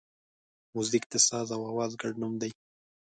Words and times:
موزیک 0.75 1.03
د 1.11 1.13
ساز 1.27 1.47
او 1.55 1.61
آواز 1.71 1.91
ګډ 2.01 2.13
نوم 2.21 2.33
دی. 2.41 2.51